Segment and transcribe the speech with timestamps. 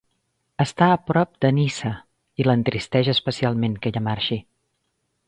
[0.63, 1.91] Està a prop de Nyssa
[2.43, 4.41] i l'entristeix especialment que ella marxi.